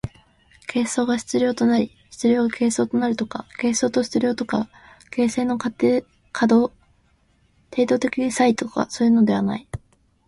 [0.65, 4.67] 形相が質料となり質料が形相となるとか、形相と質料とか
[5.11, 6.01] 形成の程
[7.85, 9.67] 度的差異とかというのではない。